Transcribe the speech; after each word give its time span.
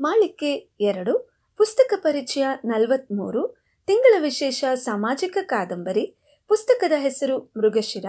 ಮಾಳಿಕೆ 0.00 0.70
ಎರಡು, 0.80 1.30
ಪುಸ್ತಕ 1.56 1.92
ಪರಿಚಯ 1.96 2.46
ನಲವತ್ಮೂರು, 2.64 3.56
ತಿಂಗಳ 3.86 4.14
ವಿಶೇಷ 4.22 4.64
ಸಾಮಾಜಿಕ 4.74 5.38
ಕಾದಂಬರಿ, 5.42 6.16
ಪುಸ್ತಕದ 6.48 6.92
ಹೆಸರು 6.96 7.38
ಮೃಗಶಿರ, 7.38 8.06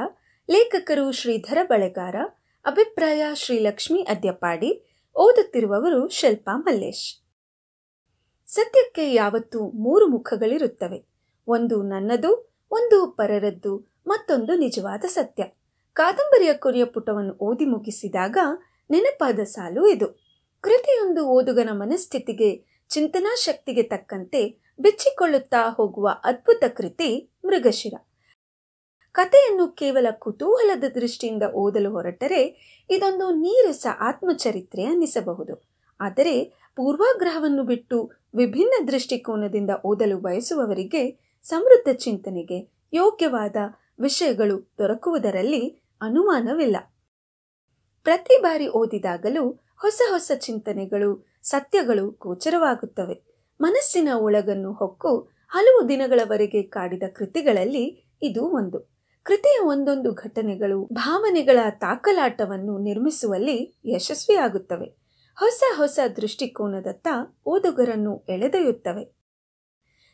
ಲೇಖಕರು 0.49 1.11
ಶ್ರೀಧರ 1.11 1.57
ಬಳೆಗಾರ, 1.63 2.15
ಅಭಿಪ್ರಾಯ 2.65 3.23
ಶ್ರೀಲಕ್ಷ್ಮಿ 3.33 4.01
ಅದ್ಯಪಾಡಿ, 4.01 4.95
ಓದುತ್ತಿರುವವರು 5.15 6.07
ಶಿಲ್ಪಾ 6.07 6.57
ಮಲ್ಲೇಶ್. 6.57 7.25
ಸತ್ಯಕ್ಕೆ 8.47 9.13
ಯಾವತ್ತೂ 9.13 9.71
ಮೂರು 9.71 10.07
ಮುಖಗಳಿರುತ್ತವೆ, 10.07 11.05
ಒಂದು 11.47 11.83
ನನ್ನದು, 11.83 12.61
ಒಂದು 12.71 13.07
ಪರರದ್ದು, 13.07 14.01
ಮತ್ತೊಂದು 14.07 14.55
ನಿಜವಾದ 14.55 15.05
ಸತ್ಯ. 15.07 15.43
ಕಾದಂಬರಿಯ 15.93 16.53
ಕೊನೆಯ 16.53 16.83
ಪುಟವನ್ನು 16.83 17.33
ಓದಿ 17.33 17.65
ಮುಗಿಸಿದಾಗ 17.65 18.37
ನೆನಪಾದ 18.91 19.39
ಸಾಲು 19.39 19.87
ಇದು. 19.87 20.28
ಕೃತಿಯೊಂದು 20.61 21.27
ಓದುಗನ 21.27 21.69
ಮನಸ್ಥಿತಿಗೆ, 21.71 22.65
ಚಿಂತನಾ 22.89 23.35
ಶಕ್ತಿಗೆ 23.35 23.83
ತಕ್ಕಂತೆ 23.83 24.57
ಬಿಚ್ಚಿಕೊಳ್ಳುತ್ತಾ 24.79 25.69
ಹೋಗುವ 25.69 26.09
ಅದ್ಭುತ 26.23 26.63
ಕೃತಿ 26.75 27.29
ಮೃಗಶಿರ. 27.45 27.93
ಕಥೆಯನ್ನು 29.11 29.67
ಕೇವಲ 29.67 30.07
ಕುತೂಹಲದ 30.11 30.83
ದೃಷ್ಟಿಯಿಂದ 30.95 31.43
ಓದಲು 31.43 31.91
ಹೊರಟರೆ 31.91 32.41
ಇದೊಂದು 32.89 33.31
ನೀರಸ 33.31 33.87
ಆತ್ಮಚರಿತ್ರೆ 33.99 34.83
ಅನ್ನಿಸಬಹುದು. 34.83 35.71
ಆದರೆ 35.99 36.43
ಪೂರ್ವಾಗ್ರಹವನ್ನು 36.75 37.63
ಬಿಟ್ಟು 37.63 38.11
ವಿಭಿನ್ನ 38.35 38.87
ದೃಷ್ಟಿಕೋನದಿಂದ 38.87 39.69
ಓದಲು 39.85 40.17
ಬಯಸುವವರಿಗೆ 40.17 41.33
ಸಮೃದ್ಧ 41.43 41.89
ಚಿಂತನೆಗೆ 41.97 42.71
ಯೋಗ್ಯವಾದ 42.93 43.55
ವಿಷಯಗಳು 43.99 44.71
ದೊರಕುವುದರಲ್ಲಿ 44.77 45.81
ಅನುಮಾನವಿಲ್ಲ. 46.01 46.77
ಪ್ರತಿ 48.03 48.41
ಬಾರಿ 48.41 48.67
ಓದಿದಾಗಲೂ 48.67 49.68
ಹೊಸ 49.81 50.01
ಹೊಸ 50.09 50.31
ಚಿಂತನೆಗಳು, 50.35 51.25
ಸತ್ಯಗಳು 51.43 52.09
ಗೋಚರವಾಗುತ್ತವೆ. 52.09 53.21
ಮನಸ್ಸಿನ 53.61 54.09
ಒಳಗನ್ನು 54.15 54.73
ಹೊಕ್ಕು 54.73 55.31
ಹಲವು 55.49 55.89
ದಿನಗಳವರೆಗೆ 55.89 56.63
ಕಾಡಿದ 56.63 57.03
ಕೃತಿಗಳಲ್ಲಿ 57.15 58.15
ಇದು 58.21 58.43
ಒಂದು. 58.43 58.99
ಕೃತಿಯ 59.23 59.59
ಒಂದೊಂದು 59.63 60.13
ಘಟನೆಗಳು 60.13 60.89
ಭಾವನೆಗಳ 60.93 61.59
ತಾಕಲಾಟವನ್ನು 61.69 62.77
ನಿರ್ಮಿಸುವಲ್ಲಿ 62.77 63.79
ಯಶಸ್ವಿಯಾಗುತ್ತವೆ. 63.85 64.85
ಹೊಸ 65.39 65.63
ಹೊಸ 65.75 65.99
ದೃಷ್ಟಿಕೋನದತ್ತ 66.15 67.07
ಓದುಗರನ್ನು 67.45 68.25
ಎಳೆದೊಯ್ಯುತ್ತವೆ. 68.29 69.19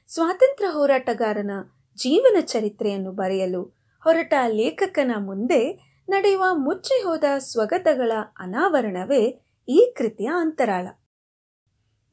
ಸ್ವಾತಂತ್ರ್ಯ 0.08 0.70
ಹೋರಾಟಗಾರನ 0.70 1.52
ಜೀವನ 1.96 2.40
ಚರಿತ್ರೆಯನ್ನು 2.40 3.12
ಬರೆಯಲು 3.12 3.64
ಹೊರಟ 4.04 4.34
ಲೇಖಕನ 4.48 5.12
ಮುಂದೆ 5.18 5.92
ನಡೆಯುವ 6.10 6.44
ಮುಚ್ಚಿ 6.54 7.04
ಹೋದ 7.04 7.24
ಸ್ವಗತಗಳ 7.38 8.12
ಅನಾವರಣವೇ 8.40 9.45
ಈ 9.68 9.94
ಕೃತಿಯ 9.98 10.30
ಅಂತರಾಳ. 10.38 10.88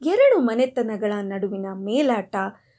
ಎರಡು 0.01 0.39
ಮನೆತನಗಳ 0.39 1.13
ನಡುವಿನ 1.21 1.65
ಮೇಲಾಟ, 1.73 2.35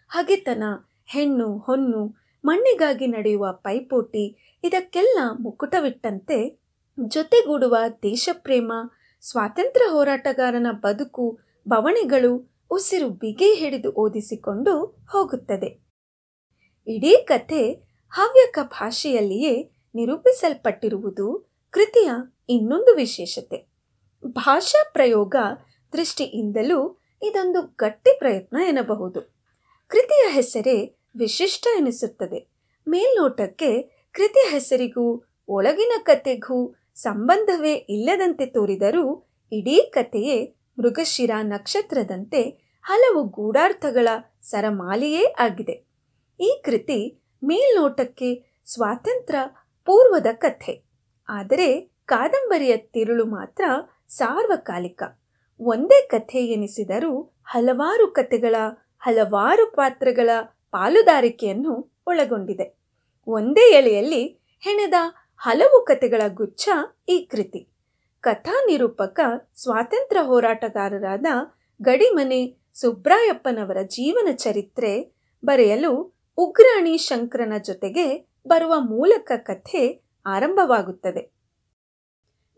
ಹಗೆತನ, 0.08 0.62
ಹೆಣ್ಣು, 1.06 1.58
ಹೊನ್ನು, 1.58 2.16
ಮಣ್ಣಿಗಾಗಿ 2.44 3.06
ನಡೆಯುವ 3.06 3.48
ಪೈಪೋಟಿ, 3.52 4.56
ಇದಕ್ಕೆಲ್ಲ 4.64 5.18
ಮುಕುಟವಿಟ್ಟಂತೆ 5.38 6.60
ಜೊತೆಗೂಡುವ 7.06 7.76
ದೇಶಪ್ರೇಮ, 8.02 8.72
ಸ್ವಾತಂತ್ರ್ಯ 9.20 9.90
ಹೋರಾಟಗಾರನ 9.90 10.66
ಬದುಕು, 10.72 11.38
ಬವಣೆಗಳು, 11.68 12.64
ಉಸಿರು 12.70 13.08
ಬಿಗಿ 13.08 13.54
ಹಿಡಿದು 13.54 13.92
ಓದಿಸಿಕೊಂಡು 13.92 15.06
ಹೋಗುತ್ತದೆ. 15.10 15.84
ಇಡೀ 16.86 17.16
ಕಥೆ 17.24 17.72
ಹವ್ಯಕ 18.10 18.58
ಭಾಷೆಯಲ್ಲಿಯೇ 18.62 19.70
ನಿರೂಪಿಸಲ್ಪಟ್ಟಿರುವುದು 19.94 21.56
ಕೃತಿಯ 21.70 22.10
ಇನ್ನೊಂದು 22.48 22.94
ವಿಶೇಷತೆ. 22.94 23.73
ಭಾಷಾ 24.26 24.90
ಪ್ರಯೋಗ 24.92 25.36
ದೃಷ್ಟಿಯಿಂದಲೂ 25.92 27.00
ಇದೊಂದು 27.22 27.62
ಗಟ್ಟಿ 27.62 28.18
ಪ್ರಯತ್ನ 28.18 28.56
ಎನ್ನಬಹುದು. 28.68 29.20
ಕೃತಿಯ 29.88 30.28
ಹೆಸರೇ 30.28 30.96
ವಿಶಿಷ್ಟ 31.18 31.66
ಎನಿಸುತ್ತದೆ. 31.76 32.48
ಮೇಲ್ನೋಟಕ್ಕೆ 32.88 33.82
ಕೃತಿಯ 34.12 34.48
ಹೆಸರಿಗೂ 34.50 35.24
ಒಳಗಿನ 35.48 35.92
ಕಥೆಗೂ 36.02 36.74
ಸಂಬಂಧವೇ 36.94 37.74
ಇಲ್ಲದಂತೆ 37.74 38.46
ತೋರಿದರೂ 38.46 39.26
ಇಡೀ 39.52 39.90
ಕಥೆಯೇ 39.90 40.54
ಮೃಗಶಿರ 40.78 41.30
ನಕ್ಷತ್ರದಂತೆ 41.42 42.42
ಹಲವು 42.82 43.24
ಗೂಢಾರ್ಥಗಳ 43.24 44.08
ಸರಮಾಲೆಯೇ 44.42 45.24
ಆಗಿದೆ. 45.38 45.86
ಈ 46.40 46.62
ಕೃತಿ 46.64 47.20
ಮೇಲ್ನೋಟಕ್ಕೆ 47.44 48.62
ಸ್ವಾತಂತ್ರ್ಯ 48.64 49.38
ಪೂರ್ವದ 49.84 50.26
ಕಥೆ. 50.32 50.84
ಆದರೆ 51.28 51.94
ಕಾದಂಬರಿಯ 52.06 52.76
ತಿರುಳು 52.76 53.24
ಮಾತ್ರ 53.24 53.64
ಸಾರ್ವಕಾಲಿಕ. 54.08 55.02
ಒಂದೇ 55.60 56.06
ಕಥೆ 56.06 56.38
ಎನಿಸಿದರೂ 56.38 57.34
ಹಲವಾರು 57.44 58.06
ಕಥೆಗಳ, 58.06 58.56
ಹಲವಾರು 59.00 59.66
ಪಾತ್ರಗಳ 59.66 60.30
ಪಾಲುದಾರಿಕೆಯನ್ನು 60.70 62.02
ಒಳಗೊಂಡಿದೆ. 62.06 62.78
ಒಂದೇ 63.26 63.74
ಎಳೆಯಲ್ಲಿ 63.74 64.40
ಹೆಣೆದ 64.60 64.94
ಹಲವು 65.36 65.84
ಕಥೆಗಳ 65.84 66.22
ಗುಚ್ಛ 66.28 66.68
ಈ 67.08 67.18
ಕೃತಿ. 67.18 67.68
ಕಥಾ 68.20 68.62
ನಿರೂಪಕ, 68.66 69.20
ಸ್ವಾತಂತ್ರ್ಯ 69.56 70.22
ಹೋರಾಟಗಾರರಾದ 70.22 71.26
ಗಡಿಮನೆ 71.82 72.56
ಸುಬ್ರಾಯಪ್ಪನವರ 72.74 73.82
ಜೀವನ 73.82 74.28
ಚರಿತ್ರೆ 74.30 75.14
ಬರೆಯಲು 75.44 76.14
ಉಗ್ರಾಣಿ 76.36 76.98
ಶಂಕರನ 76.98 77.52
ಜೊತೆಗೆ 77.58 78.28
ಬರುವ 78.48 78.74
ಮೂಲಕ 78.78 79.32
ಕಥೆ 79.36 80.02
ಆರಂಭವಾಗುತ್ತದೆ. 80.26 81.33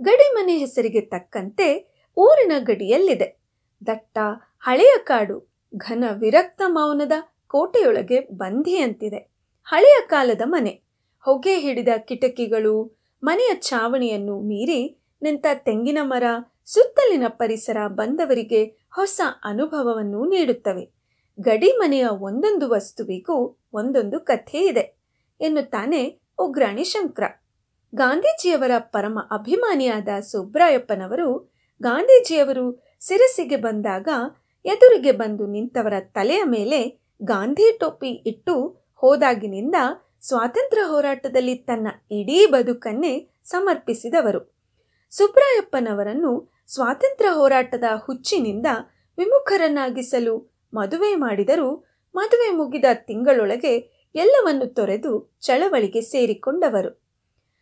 ಗಡಿಮನೆ 0.02 0.56
ಹೆಸರಿಗೆ 0.56 1.00
ತಕ್ಕಂತೆ 1.00 1.88
ಊರಿನ 2.16 2.52
ಗಡಿಯಲ್ಲಿದೆ. 2.58 3.40
ದಟ್ಟ 3.86 4.18
ಹಳೆಯ 4.60 4.92
ಕಾಡು 4.98 5.52
ಘನ 5.76 6.04
ವಿರಕ್ತ 6.12 6.62
ಮೌನದ 6.66 7.12
ಕೋಟೆಯೊಳಗೆ 7.46 8.20
ಬಂಧಿಯಂತಿದೆ. 8.20 9.30
ಹಳೆಯ 9.64 9.96
ಕಾಲದ 10.06 10.40
ಮನೆ. 10.44 10.82
ಹೊಗೆ 11.20 11.58
ಹಿಡಿದ 11.58 11.88
ಕಿಟಕಿಗಳು, 11.98 12.98
ಮನೆಯ 13.24 13.54
ಚಾವಣಿಯನ್ನು 13.54 14.40
ಮೀರಿ 14.40 14.98
ನಿಂತ 15.22 15.46
ತೆಂಗಿನ 15.54 15.98
ಮರ, 16.02 16.22
ಸುತ್ತಲಿನ 16.64 17.22
ಪರಿಸರ 17.28 17.76
ಬಂದವರಿಗೆ 17.86 18.64
ಹೊಸ 18.94 19.20
ಅನುಭವವನ್ನು 19.44 20.24
ನೀಡುತ್ತವೆ. 20.24 20.90
ಗಡಿ 21.40 21.72
ಮನೆಯ 21.72 22.06
ಒಂದೊಂದು 22.06 22.70
ವಸ್ತುವಿಗೂ 22.70 23.58
ಒಂದೊಂದು 23.72 24.20
ಕಥೆ 24.20 24.58
ಇದೆ 24.58 24.96
ಎನ್ನುತ್ತಾನೆ 25.40 26.20
ಉಗ್ರಾಣಿ 26.38 26.84
ಶಂಕರ. 26.84 27.45
ಗಾಂಧೀಜಿಯವರ 27.96 28.70
ಪರಮ 28.78 29.18
ಅಭಿಮಾನಿಯಾದ 29.30 30.20
ಸುಬ್ರಾಯಪ್ಪನವರು 30.20 31.52
ಗಾಂಧೀಜಿಯವರು 31.82 32.96
ಸಿರಸಿಗೆ 33.00 33.56
ಬಂದಾಗ 33.56 34.08
ಎದುರಿಗೆ 34.64 35.12
ಬಂದು 35.12 35.46
ನಿಂತವರ 35.46 35.92
ತಲೆಯ 36.00 36.42
ಮೇಲೆ 36.44 37.06
ಗಾಂಧಿ 37.24 37.78
ಟೋಪಿ 37.78 38.08
ಇಟ್ಟು 38.08 38.86
ಹೋದಾಗಿನಿಂದ 38.94 39.74
ಸ್ವಾತಂತ್ರ್ಯ 40.20 40.82
ಹೋರಾಟದಲ್ಲಿ 40.82 41.54
ತನ್ನ 41.54 41.88
ಇಡೀ 42.10 42.46
ಬದುಕನ್ನೇ 42.46 43.30
ಸಮರ್ಪಿಸಿದವರು. 43.44 44.40
ಸುಬ್ರಾಯಪ್ಪನವರನ್ನು 45.10 46.32
ಸ್ವಾತಂತ್ರ್ಯ 46.74 47.30
ಹೋರಾಟದ 47.30 47.84
ಹುಚ್ಚಿನಿಂದ 47.96 48.66
ವಿಮುಖರನ್ನಾಗಿಸಲು 49.18 50.36
ಮದುವೆ 50.74 51.14
ಮಾಡಿದರೂ 51.14 51.70
ಮದುವೆ 52.14 52.50
ಮುಗಿದ 52.50 52.84
ತಿಂಗಳೊಳಗೆ 52.92 53.74
ಎಲ್ಲವನ್ನು 54.14 54.66
ತೊರೆದು 54.66 55.38
ಚಳವಳಿಗೆ 55.40 56.00
ಸೇರಿಕೊಂಡವರು. 56.00 57.05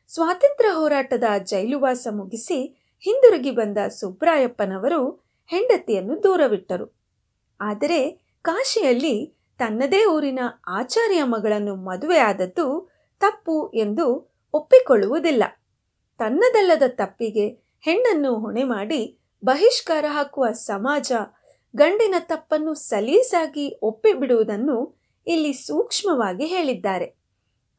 ಸ್ವಾತಂತ್ರ್ಯ 0.08 0.70
ಹೋರಾಟದ 0.70 1.24
ಜೈಲುವಾಸ 1.44 2.08
ಮುಗಿಸಿ 2.10 2.58
ಹಿಂದಿರುಗಿ 3.04 3.50
ಬಂದ 3.50 3.78
ಸುಬ್ರಾಯಪ್ಪನವರು 3.88 5.00
ಹೆಂಡತಿಯನ್ನು 5.46 6.22
ದೂರವಿಟ್ಟರು. 6.22 6.86
ಆದರೆ 7.60 8.00
ಕಾಶಿಯಲ್ಲಿ 8.42 9.14
ತನ್ನದೇ 9.58 10.04
ಊರಿನ 10.04 10.40
ಆಚಾರ್ಯ 10.68 11.22
ಮಗಳನ್ನು 11.24 11.74
ಮದುವೆಯಾದದ್ದು 11.74 12.66
ತಪ್ಪು 13.20 13.70
ಎಂದು 13.74 14.06
ಒಪ್ಪಿಕೊಳ್ಳುವುದಿಲ್ಲ. 14.54 15.44
ತನ್ನದಲ್ಲದ 16.18 16.82
ತಪ್ಪಿಗೆ 16.88 17.48
ಹೆಣ್ಣನ್ನು 17.80 18.34
ಹೊಣೆ 18.34 18.62
ಮಾಡಿ 18.64 19.18
ಬಹಿಷ್ಕಾರ 19.44 20.04
ಹಾಕುವ 20.08 20.46
ಸಮಾಜ 20.52 21.12
ಗಂಡಿನ 21.76 22.14
ತಪ್ಪನ್ನು 22.18 22.74
ಸಲೀಸಾಗಿ 22.74 23.78
ಒಪ್ಪಿಬಿಡುವುದನ್ನು 23.82 24.78
ಇಲ್ಲಿ 25.26 25.52
ಸೂಕ್ಷ್ಮವಾಗಿ 25.52 26.46
ಹೇಳಿದ್ದಾರೆ. 26.46 27.06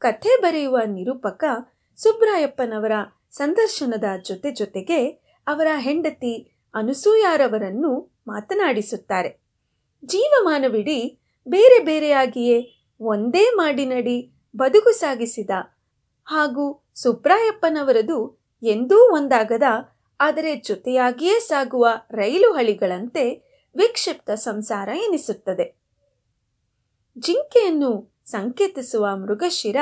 ಕಥೆ 0.01 0.41
ಬರೆಯುವ 0.41 0.77
ನಿರೂಪಕ 0.85 1.43
ಸುಬ್ರಾಯಪ್ಪನವರ 1.97 2.91
ಸಂದರ್ಶನದ 3.31 4.03
ಜೊತೆ 4.25 4.51
ಜೊತೆಗೆ 4.51 5.09
ಅವರ 5.47 5.67
ಹೆಂಡತಿ 5.77 6.61
ಅನುಸೂಯಾರವರನ್ನು 6.73 8.21
ಮಾತನಾಡಿಸುತ್ತಾರೆ. 8.27 9.29
ಜೀವಮಾನವಿಡೀ 10.05 11.19
ಬೇರೆ 11.47 11.83
ಬೇರೆಯಾಗಿಯೇ 11.83 12.57
ಒಂದೇ 12.99 13.49
ಮಾಡಿನಡಿ 13.55 14.17
ಬದುಕು 14.55 14.91
ಸಾಗಿಸಿದ 14.91 15.49
ಹಾಗೂ 16.25 16.91
ಸುಬ್ರಾಯಪ್ಪನವರದು 16.95 18.47
ಎಂದೂ 18.63 18.95
ಒಂದಾಗದ 18.95 19.63
ಆದರೆ 20.19 20.55
ಜೊತೆಯಾಗಿಯೇ 20.55 21.39
ಸಾಗುವ 21.39 21.87
ರೈಲು 22.11 22.53
ಹಳಿಗಳಂತೆ 22.53 23.23
ವಿಕ್ಷಿಪ್ತ 23.75 24.31
ಸಂಸಾರ 24.31 24.89
ಎನಿಸುತ್ತದೆ. 24.89 25.65
ಜಿಂಕೆಯನ್ನು 27.19 28.21
ಸಂಕೇತಿಸುವ 28.25 29.05
ಮೃಗಶಿರ 29.15 29.75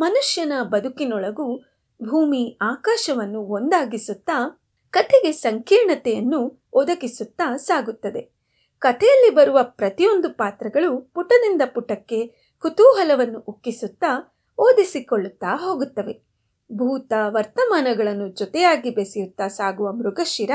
ಮನುಷ್ಯನ 0.00 0.52
ಬದುಕಿನೊಳಗೂ 0.62 1.56
ಭೂಮಿ 2.02 2.58
ಆಕಾಶವನ್ನು 2.62 3.40
ಒಂದಾಗಿಸುತ್ತಾ, 3.40 4.60
ಕಥೆಗೆ 4.90 5.32
ಸಂಕೀರ್ಣತೆಯನ್ನು 5.32 6.68
ಒದಗಿಸುತ್ತಾ 6.72 7.56
ಸಾಗುತ್ತದೆ. 7.56 8.36
ಕಥೆಯಲ್ಲಿ 8.78 9.30
ಬರುವ 9.30 9.58
ಪ್ರತಿಯೊಂದು 9.62 10.28
ಪಾತ್ರಗಳು 10.28 11.00
ಪುಟದಿಂದ 11.00 11.62
ಪುಟಕ್ಕೆ 11.74 12.26
ಕುತೂಹಲವನ್ನು 12.58 13.38
ಉಕ್ಕಿಸುತ್ತಾ, 13.38 14.36
ಓದಿಸಿಕೊಳ್ಳುತ್ತಾ 14.58 15.56
ಹೋಗುತ್ತವೆ. 15.56 16.26
ಭೂತ 16.72 17.12
ವರ್ತಮಾನಗಳನ್ನು 17.28 18.28
ಜೊತೆಯಾಗಿ 18.28 18.90
ಬೆಸೆಯುತ್ತಾ 18.90 19.48
ಸಾಗುವ 19.48 19.92
ಮೃಗಶಿರ 19.92 20.50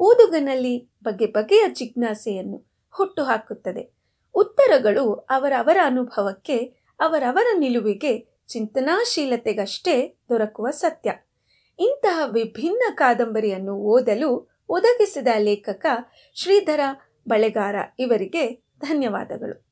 ಓದುಗನಲ್ಲಿ 0.00 0.92
ಬಗೆ 1.04 1.26
ಬಗೆಯ 1.26 1.64
ಜಿಜ್ಞಾಸೆಯನ್ನು 1.68 2.88
ಹುಟ್ಟುಹಾಕುತ್ತದೆ 2.96 3.94
ಉತ್ತರಗಳು 4.34 5.14
ಅವರವರ 5.14 5.78
ಅನುಭವಕ್ಕೆ, 5.84 6.58
ಅವರವರ 7.00 7.46
ನಿಲುವಿಗೆ 7.58 8.29
ಚಿಂತನಾಶೀಲತೆಗಷ್ಟೇ 8.50 10.16
ದೊರಕುವ 10.28 10.70
ಸತ್ಯ. 10.70 11.12
ಇಂತಹ 11.78 12.22
ವಿಭಿನ್ನ 12.32 12.82
ಕಾದಂಬರಿಯನ್ನು 12.94 13.74
ಓದಲು 13.74 14.58
ಒದಗಿಸಿದ 14.68 15.28
ಲೇಖಕ 15.38 15.86
ಶ್ರೀಧರ 16.34 16.80
ಬಳೆಗಾರ 17.28 17.76
ಇವರಿಗೆ 17.98 18.64
ಧನ್ಯವಾದಗಳು. 18.80 19.69